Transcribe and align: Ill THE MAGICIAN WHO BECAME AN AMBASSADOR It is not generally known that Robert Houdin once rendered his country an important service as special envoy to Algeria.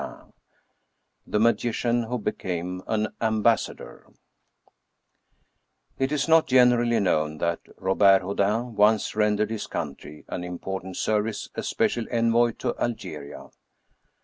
Ill 0.01 0.33
THE 1.27 1.39
MAGICIAN 1.39 2.05
WHO 2.05 2.17
BECAME 2.17 2.81
AN 2.87 3.09
AMBASSADOR 3.21 4.07
It 5.99 6.11
is 6.11 6.27
not 6.27 6.47
generally 6.47 6.99
known 6.99 7.37
that 7.37 7.59
Robert 7.77 8.23
Houdin 8.23 8.73
once 8.73 9.15
rendered 9.15 9.51
his 9.51 9.67
country 9.67 10.25
an 10.27 10.43
important 10.43 10.97
service 10.97 11.49
as 11.53 11.67
special 11.67 12.07
envoy 12.09 12.53
to 12.53 12.75
Algeria. 12.79 13.49